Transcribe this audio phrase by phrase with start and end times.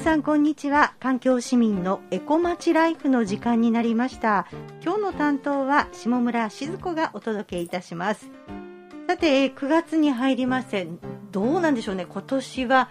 [0.00, 0.94] さんこんにちは。
[0.98, 4.46] 環境市民のエコまちライフの時間になりました。
[4.82, 8.30] 今日の担当は下村静子がお届けいたします。
[9.06, 10.88] さて9月に入りまして
[11.32, 12.06] どうなんでしょうね。
[12.06, 12.88] 今年は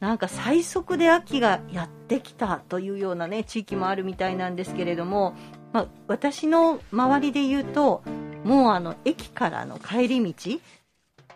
[0.00, 5.36] なんか最速で秋がやってきたというようなね地域もあるみたいなんですけれども、
[5.72, 8.02] まあ、私の周りで言うと
[8.42, 10.58] もうあの駅からの帰り道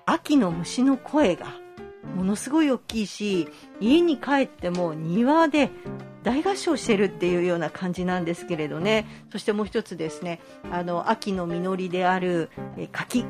[0.06, 1.46] 秋の虫の声が
[2.16, 3.48] ものすごい大きいし
[3.80, 5.70] 家に帰っても庭で
[6.22, 9.06] 大合唱してるっていうような感じなんですけれどね。
[9.30, 10.40] そしてもう一つですね
[10.72, 12.50] あの秋の実りである
[12.92, 13.24] 柿。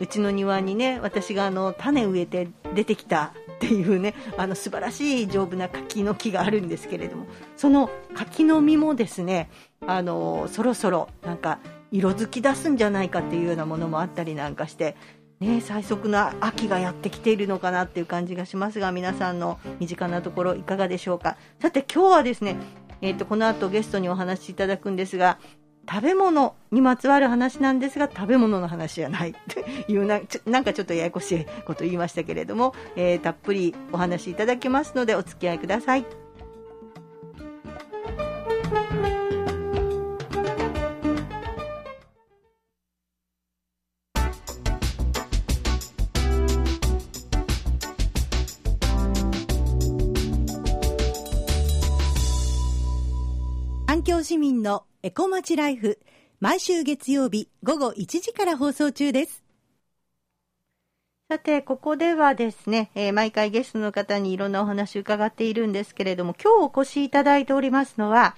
[0.00, 7.26] うちの庭にね私があの種植えて出てきたっていうねあの素晴らしい丈夫な柿の木があるんですけれども
[7.56, 9.50] その柿の実もですね
[9.86, 11.58] あのそろそろなんか
[11.90, 14.94] 色づき出すんじゃないかっていうようなものもあったりなんかして
[15.40, 21.36] ね、最速な秋がやってきているのかなっていう感じがしますが皆さんの身近なところいかがでしょうか？
[21.60, 22.56] さて今日はですね、
[23.02, 25.38] えーと、この後ゲストにお話しいただくんですが
[25.88, 36.27] 食べ物にまつわる話なんですが食べ物の話じゃないというななんかちょっとややこしいこと言いましたけれども、えー、たっぷりお話しいただきますのでお付き合いください。
[54.28, 55.98] 市民のエコまちライフ
[56.38, 59.42] 毎週月曜日午後1時から放送中です。
[61.30, 68.36] さて、ここではですね、えー、毎回ゲストの方にいろんなお話を伺っているんですけれども、今日お越しいただいておりますのは、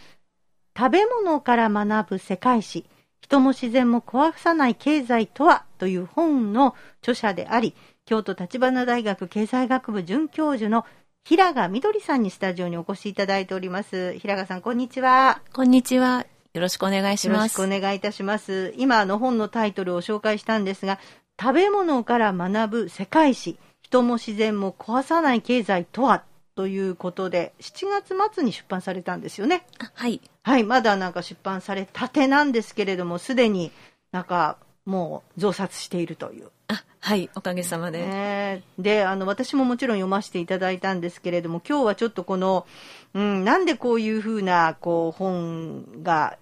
[0.78, 2.86] 食べ物から学ぶ世界史、
[3.20, 10.86] 人も自然も壊さない経済とはという本の著者であり、京都立花大学経済学部准教授の
[11.24, 14.18] 平賀みどりさんにスタジオにお越しいただいております。
[14.18, 15.40] 平賀さん、こんにちは。
[15.52, 16.26] こんにちは。
[16.54, 17.36] よろしくお願いします。
[17.36, 18.74] よろしくお願いいたします。
[18.76, 20.98] 今、の本のタイトルを紹介したんですが、
[21.40, 26.24] 食べ物から学ぶ世界史、人も自然も壊さない経済とは？
[26.56, 29.64] ということで、7月末に出版されたんですよね。
[29.94, 30.20] はい。
[30.42, 33.70] はい、まだなんか出版されたてなんですけれども、すでに
[34.10, 36.50] なんかもう増刷しているという。
[36.70, 42.66] あはいおかげさまで、ね、であの私ももちろん読ませていただいたんですけれども今日はちょっとこの、
[43.14, 46.38] うん、なんでこういうふうなこう本が、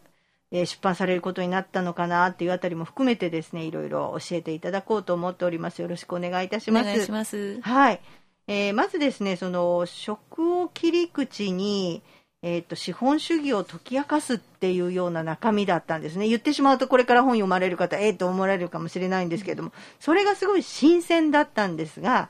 [0.53, 5.81] えー、出版されることになったのかなっていうあたりも含めてですねいろいろ教えていただこうと思っております。
[5.81, 6.83] よろしくお願いいたします。
[6.83, 7.61] お願いします。
[7.63, 8.01] はい。
[8.49, 12.03] えー、まずですねその食を切り口に
[12.43, 16.29] えーと、資本主義を解き明かすっていうような中身だったんですね。
[16.29, 22.29] 言ってしまうとこれから本読まれる方、ええー、と思われるかもしれないんですけれども、それがすごい新鮮だったんですが、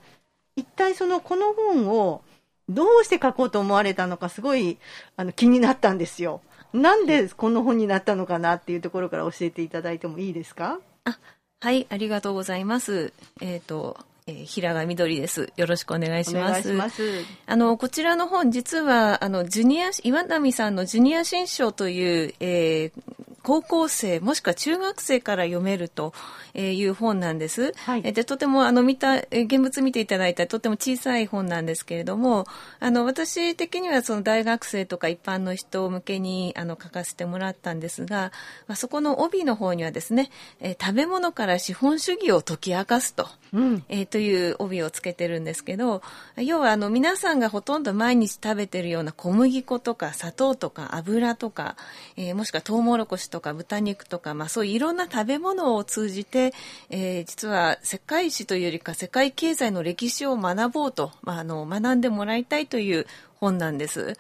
[0.56, 2.22] 一体そのこの本を
[2.68, 4.78] どうして書こうと思われたのかすごい
[5.16, 6.41] あの気になったんですよ。
[6.72, 10.78] なんでこの本になったのかなっていうところから教えていただいてもいいですか？
[11.04, 11.18] あ
[11.60, 13.12] はい、ありがとうございます。
[13.41, 13.97] えっ、ー、と、
[14.28, 15.53] えー、平賀みどりです。
[15.56, 16.72] よろしくお願いします。
[16.75, 23.03] ますあの、こちらの本、実は、あの、ジュニア、岩波さんのジュニア新書という、えー、
[23.49, 26.12] 高校生もしくは中学生から読めると
[26.55, 27.72] いう本なんです。
[27.78, 32.47] はい、でとてもあの見た現物見ていただいたとても小さい本なんですけれども
[32.78, 38.33] あの私的にはその大学生とか一般の人向けにあの書かせてもらったんですが、
[38.66, 46.03] まあ、そこの帯の方にはですね、え食べ物から資本主義を解き明かすと、うん、えー、という帯をつけてるんですけど
[46.36, 51.76] 要はあの皆さんがほとんど毎日食べてるような小麦粉とか砂糖とか油とか、
[52.16, 56.53] えー、もしくはトウモロコシとか豚肉とか、まあ、そういういろんな食べ物を通じて、
[56.91, 63.06] えー、実は世界史というよりか世界経済の歴史を学ぼうと、まあ、あの学んでもらいたいという
[63.41, 64.00] 本なんです。
[64.00, 64.12] は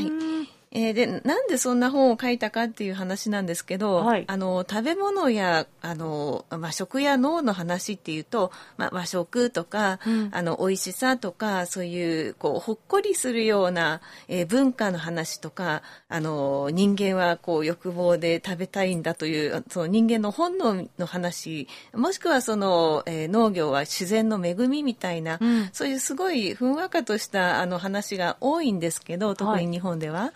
[0.00, 30.20] いえー、でなんでそんな本を書いたかっていう話なんですけど、はい、あの食べ物やあの、まあ、食や脳の話っていうと、まあ、和食とか、うん、あの美味しさとかそういうこうほっこりするような、えー、文化の話とかあの人間はこう欲望で食べたいんだというその人間の本能の話もしくはその、えー、農業は自然の恵みみたいな、うん、そういうすごいふんわかとしたあの話が多いんですけど特に日本では。
[30.20, 30.30] はい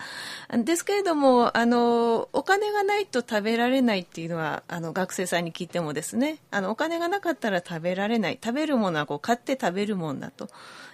[0.63, 10.49] ですけれどもあのお金がないと食べられないっていうのはあの学生さんに聞いてもですねあのお金がなかったら食べられない食べるものはこう買って食べるもんだと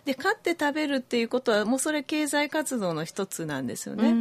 [0.06, 4.16] で買って食べるっていうことはもうそれ経済活動の一つなんですよね。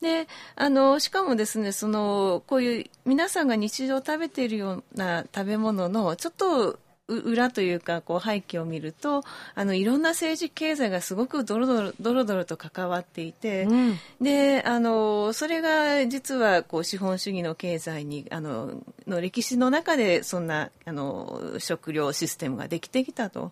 [0.00, 9.24] であのしかもですねそのこういう皆さんが日常食べているような食べ物のちょっと裏というかこう背景を見ると
[9.54, 23.50] あのいろんな政治経済がすごくドロドロドロドロと関わっていて、うん、であのそれが実はこう資本主義の経済にあのの歴史の中でそんなあの食料システムができてきたと。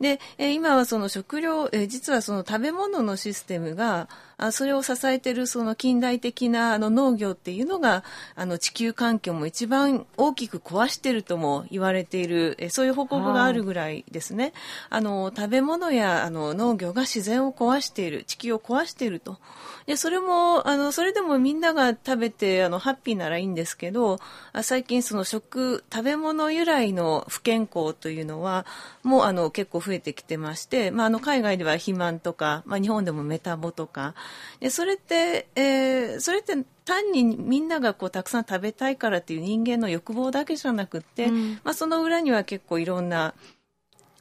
[0.00, 8.04] で、今はその食料、実はその食べ物のシステムがあそれを支えているその近代的なあの農業っていうのが
[8.34, 14.52] あの地球環境も一番大きく壊しているとも言われているえそういう報告があるぐらいですね。
[14.90, 19.38] あの食べ物やあの農業が自然を壊している地球を壊していると。
[19.86, 24.18] でそれもあのそれでもみんなが食べてあのハッピーならいいんですけど
[24.62, 28.64] 最近その食食べ物由来の不健康というのは
[29.02, 34.14] もうあの結構増えてきてまして、まあ、あの海外では肥満とか、まあ、日本でもメタボとか
[34.60, 36.54] でそれって、えー、それって
[36.84, 43.34] 単にみんながこうたくさん食べたいからっていう人間の欲望だけじゃなくて、うん、まあ、その裏には結構いろんな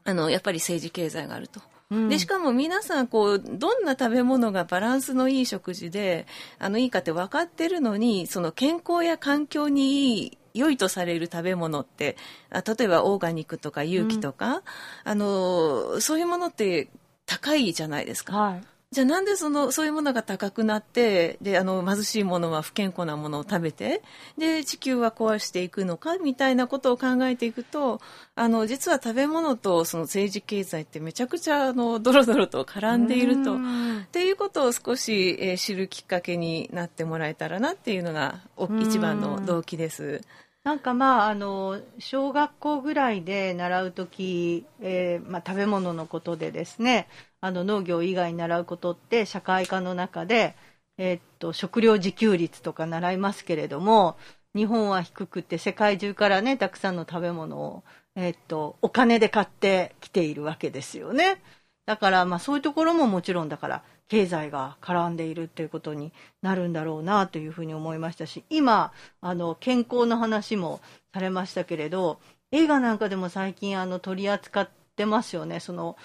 [0.06, 1.62] あのやっぱり政治経済があると。
[2.10, 6.26] でしかも皆さんこうどんな食べ物がバランスのいい食事で
[6.58, 12.16] あのいいかって分かってるのにその健康や環境にいい良いとされる食べ物って
[12.50, 14.62] あ例えばオーガニックとか有機とか、うん、
[15.04, 16.90] あのそういうものって
[17.28, 18.38] 高いじゃないですか。
[18.38, 24.04] はいじゃあなんでそのそういうものが高くなってであの貧しいものは不健康なものを食べて
[24.38, 28.00] で地球は壊していくのかみたいなことを考えていくと
[28.36, 33.56] あの実は食べ物とその政治経済ってめちゃくちゃあの ドロドロと絡んでいると。
[33.56, 38.42] っていうことを少し、えー、知るきっかけになってもらえたらなっていうのが
[38.80, 40.22] 一番の動機です。
[40.64, 47.10] なんかまああの小学校ぐらいで習う時、えーまあ、食べ物のことでですね
[47.42, 50.56] あの農業以外に習うことって社会科の中で、
[50.98, 54.16] えー、っと食料自給率とか習いますけれども
[54.56, 57.84] 日本は低くて世界中からねたくさんの食べ物を、
[58.16, 61.42] えー、っとお金で買ってきているわけですよね。
[61.86, 66.12] だからまあそういうところももちろんだから経済が絡んでいるということに
[66.42, 68.92] なるんだろうなというふうに思いましたし今
[69.22, 70.82] あの健康の話も
[71.14, 72.20] されましたけれど
[72.52, 75.60] 映画なんかでも最近あの取り扱ってますよね。
[75.60, 75.98] その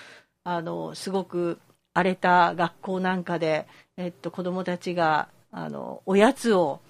[0.44, 1.58] あのすごく
[1.92, 3.66] 荒れた学校なんかで、
[3.98, 6.80] えっと、子どもたちがあのおやつを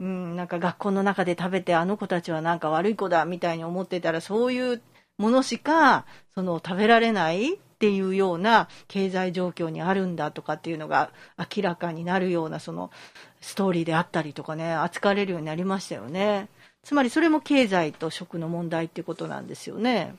[0.00, 4.82] うん、なんか学校の中で食べてあの子たちはなんか悪い子だみたいに思ってたらそういう
[5.16, 12.92] ものしかその食べられないっていうような経済状況にあるんだとかっていうのが明らかになるようなその
[13.40, 16.48] ストーリーであったりとかね扱われるようになりましたよね。
[16.84, 20.14] つまりそれも経済と食の問題っていうことなんですよね。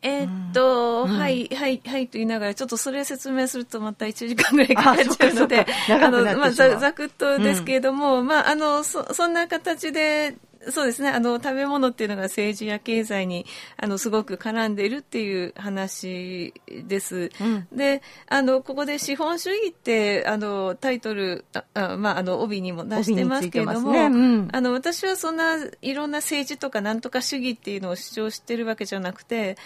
[0.00, 10.36] えー、っと、うん、はい、はい、はいと言いながら、ちょっとそれを説明するとまた1時間ぐらいかかっちゃうので、あの、まあ、ざざくっとですけれども、うん、まあ、あの、そ、そんな形で、
[10.70, 11.08] そうですね。
[11.08, 13.46] あの、食べ物っていうのが政治や経済に、
[13.76, 17.30] あの、すごく絡んでいるっていう話です。
[17.40, 21.44] うん、で、あの、ここで資本主義って、あの、タイトル、
[21.74, 29.56] あまあ、あの、帯にも出してますけれども、ねうん、あの、私はそんないろんな政治とかなんとか主義っていうのを主張してるわけじゃなくて、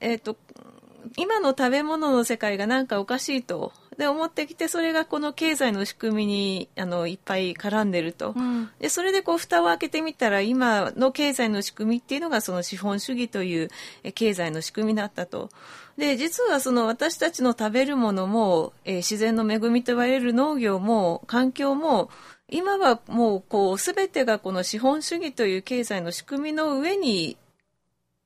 [0.00, 0.36] えっ、ー、と、
[1.16, 3.72] 今の食べ物の世界がなんかおかしいと。
[3.96, 13.70] で思ってきてそれがこの経済の仕組みにあのいっぱい絡んでると、うん、でそれでこう蓋を開けてみたら今の経済の仕組みっていうのがその資本主義という
[14.14, 15.48] 経済の仕組みだったと。
[15.96, 22.10] で実はその私たちの食べるものも、えー、自然の恵みと言われる農業も環境も
[22.48, 27.36] 今はもうこう全てがこの資本主義という経済の仕組みの上に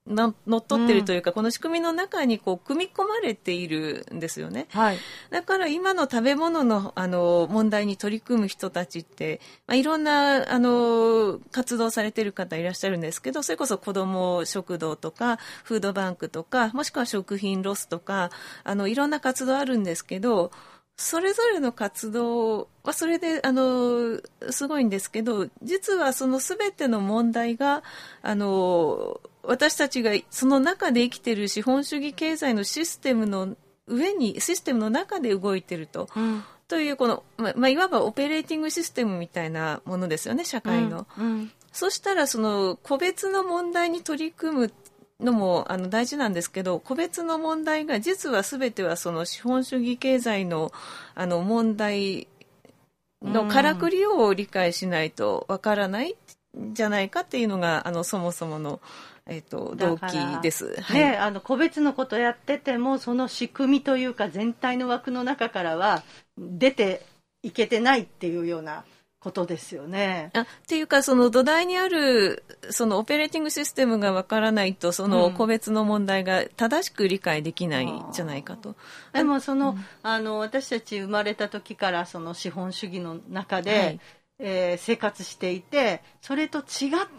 [0.09, 4.67] の乗っ取ってるというか、うん、この仕組みの中にこう組み込まれているんですよね。
[4.71, 4.99] はい、
[5.31, 18.31] だから今の食べ物のあの問題に取り組む人たちって、まあ、いろんなあの活動されてる方いらっしゃるんですけど、それこそ子ども食堂とかフードバンクとか、もしくは食品ロスとか、
[18.65, 20.51] あのいろんな活動あるんですけど、
[20.99, 27.85] それぞれの活動はそれであのすごいんですけど実はその全ての問題が
[28.21, 36.09] あの私たちがその中で生きている資本主義経済のシステムの上にシステムの中で動いていると。
[36.15, 36.45] うん。
[36.69, 44.73] というこの、ままあ、いわばオペレーティングシステムみたいなものですよね社会の、うんうん、そしたらその個別の問題に取り組む
[45.19, 50.71] のもあの大事なんですけど個別の問題が実は全てはその資本主義経済の
[51.15, 52.29] あの問題
[53.23, 56.17] のからくりを理解しないとわからない
[56.57, 58.81] んじゃないかっていうのがあのそもそもの、
[59.29, 60.81] えーと、動機です。
[60.81, 66.03] はい、あの個別のことやっててもその仕組みというか全体の枠の中からは
[66.39, 67.03] 出て
[67.43, 68.85] いけてないっていうような
[69.21, 70.31] ことですよね。
[70.35, 78.77] あっていうか、その土台にある、そのオペレーティングシステムがわからないと、その個別の問題が正しく理解できないんじゃないかと。
[79.13, 84.01] でも、その、うん、あの、私たち生まれた時から、その資本主義の中で、はい、
[84.39, 86.65] えー、生活していて、それと違っ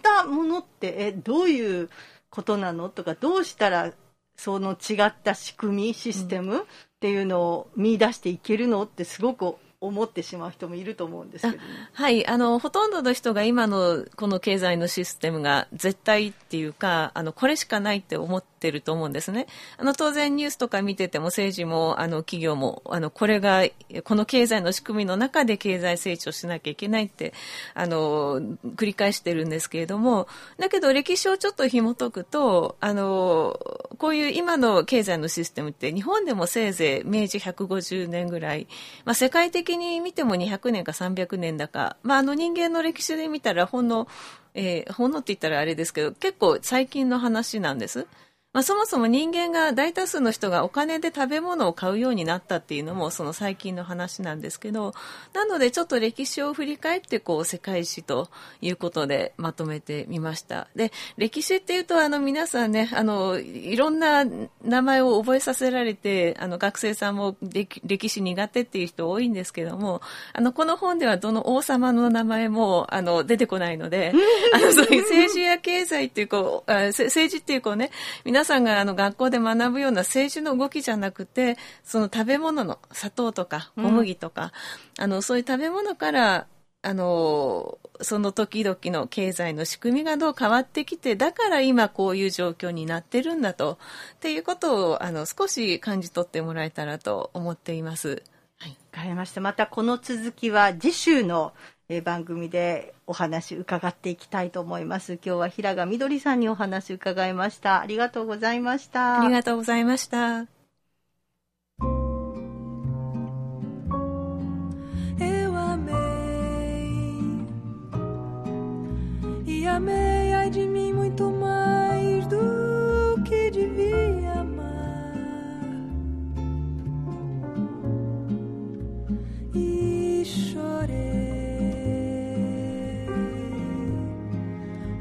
[0.02, 1.90] たものって、え、どういう
[2.30, 3.94] ことなのとか、どうしたら、
[4.36, 6.62] その違った仕組み、システムっ
[7.02, 12.28] ていうのを見出していけるのってすごく思ってしまう人もいると思うんですけど、ね、はい。
[12.28, 19.48] あのほとんどの人が今のこの経済のシステムが絶対っていうかあのこれしかないって思ってると思うんですね。
[19.78, 23.64] あの当然ニュースとか見てても政治もあの企業もあのこれが
[24.04, 27.34] この経済の仕組みの中で経済成長しなきゃいけないって
[27.74, 28.42] あの
[28.76, 33.58] 繰り返してるんですけれどもだけど歴史をちょっと紐解くとあの
[33.98, 38.68] こういう今の経済のシステムって日本でもせいぜい明治150年ぐらい、
[39.06, 44.08] まあ、世界的に見ても200年か300年だか、まあ、あの人間の歴史で見たらほんの、
[44.54, 48.08] えー、ほんのって言ったらあれですけど結構最近の話なんです。
[48.52, 54.96] まあ、そもそも人間が大多数の人がお金で食べ物を買うようになったっていうのもその最近の話なんですけど
[55.34, 60.68] なのでちょっと歴史を振り返ってこう世界史ということでまとめてみました。
[60.76, 64.26] で歴史っていうとあの皆さんねあのいろんな
[64.64, 70.02] 名前を覚えさせられてあの学生さんも歴史苦手っていう人多いんですけども
[70.34, 74.12] あのこの本ではどの王様の名前もあの出てこないので
[74.56, 77.92] あのそういう政治や経済っていうこう政治っていうこうね
[78.26, 84.54] 皆皆さんがあの学校で学ぶような政治の動きじゃなくて、その食べ物の砂糖とか小麦とか、
[84.98, 86.48] うん、あの、そういう食べ物から、
[86.82, 93.78] あの、その時々の経済の仕組みがどう変わってきて、だから今こういう状況になってるんだと、
[94.14, 98.24] っていうことを、あの、少し感じ取ってもらえたらと思っています。
[98.58, 98.70] はい。
[98.70, 99.42] わかりました。
[99.42, 101.52] またこの続きは次週の
[101.90, 105.14] え番組でお話伺っていきたいと思います。
[105.14, 107.82] 今日は平賀みどりさんにお話伺いました。
[107.82, 109.22] ありがとうございました。
[109.22, 110.59] ありがとうございました。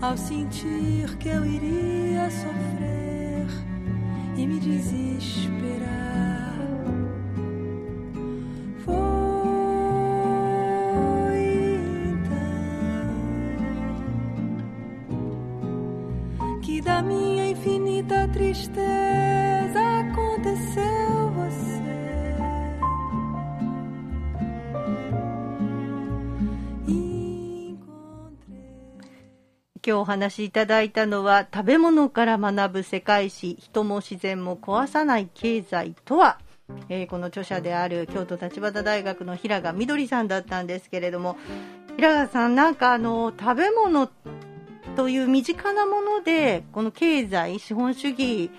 [0.09, 3.47] Ao sentir que eu iria sofrer
[4.39, 6.08] e me desesperar.
[29.85, 33.57] 今日お話しいただいたのは食べ物から学ぶ世界史。
[33.61, 36.39] 人も自然も壊さない経済とは、
[36.89, 41.37] えー、この著者である京都立花大学の平賀みどりさんだったんですけれども
[41.97, 44.11] 平賀さんなんかあの食べ物
[44.97, 48.51] という身近なものでこの経済資本主義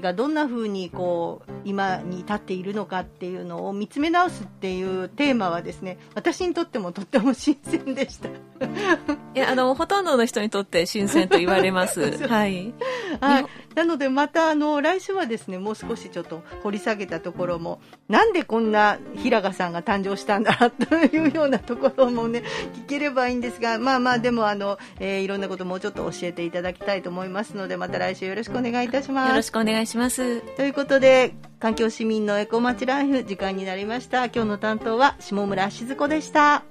[0.00, 8.49] がどんな風にこう今に立っているのかっていうのを見つめ直すっていうテーマはですね私にとってもとっても新鮮でした。
[9.34, 12.00] いやあのほとんどの人にとって新鮮と言われます。
[12.28, 12.74] はい、
[13.20, 22.42] はい、なのでまたあの来週はですねもう少しちょっと掘り下げたところもなんでこんな平賀さんが誕生したんだというようなところもね
[22.86, 29.30] 聞ければいいんですがまあまあでもあの、えー、いろんなこともうちょっと教えていただきたいと思いますのでまた来週よろしくお願いいたします。
[29.30, 30.40] よろしくお願いします。
[30.56, 34.26] ということで環境市民のエコ町ライフ時間になりました。
[34.26, 36.69] 今日の担当は下村静子でした